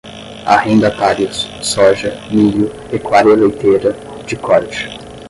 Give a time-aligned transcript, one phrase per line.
[0.47, 3.93] arrendatários, soja, milho, pecuária leiteira,
[4.25, 4.89] de corte